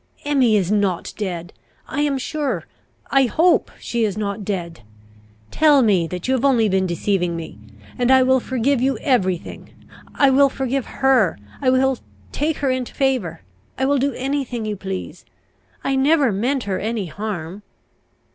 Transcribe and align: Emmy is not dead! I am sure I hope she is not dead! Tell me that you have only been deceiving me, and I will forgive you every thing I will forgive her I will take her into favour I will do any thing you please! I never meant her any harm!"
Emmy 0.25 0.57
is 0.57 0.71
not 0.71 1.13
dead! 1.15 1.53
I 1.87 2.01
am 2.01 2.17
sure 2.17 2.65
I 3.11 3.25
hope 3.25 3.69
she 3.79 4.03
is 4.03 4.17
not 4.17 4.43
dead! 4.43 4.81
Tell 5.51 5.83
me 5.83 6.07
that 6.07 6.27
you 6.27 6.33
have 6.33 6.43
only 6.43 6.67
been 6.67 6.87
deceiving 6.87 7.35
me, 7.35 7.59
and 7.99 8.09
I 8.09 8.23
will 8.23 8.39
forgive 8.39 8.81
you 8.81 8.97
every 8.97 9.37
thing 9.37 9.75
I 10.15 10.31
will 10.31 10.49
forgive 10.49 10.87
her 10.87 11.37
I 11.61 11.69
will 11.69 11.99
take 12.31 12.57
her 12.65 12.71
into 12.71 12.95
favour 12.95 13.43
I 13.77 13.85
will 13.85 13.99
do 13.99 14.13
any 14.15 14.43
thing 14.43 14.65
you 14.65 14.75
please! 14.75 15.23
I 15.83 15.95
never 15.95 16.31
meant 16.31 16.63
her 16.63 16.79
any 16.79 17.05
harm!" 17.05 17.61